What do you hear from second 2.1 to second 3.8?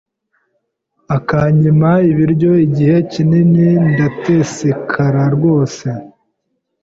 ibiryo igihe kinini